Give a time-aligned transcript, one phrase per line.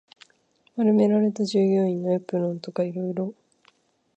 [0.77, 3.33] 丸められた従業員用のエプロンとか色々